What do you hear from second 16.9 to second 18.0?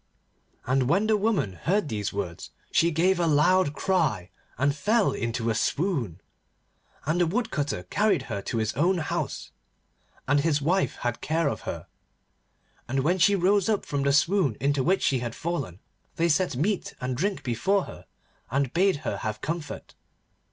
and drink before